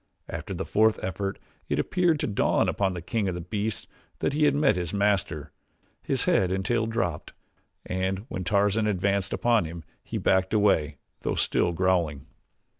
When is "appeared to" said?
1.77-2.25